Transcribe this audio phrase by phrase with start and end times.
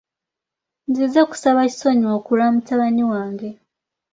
[0.89, 3.49] Nzize kusaba kisonyiwo ku lwa mutabani wange.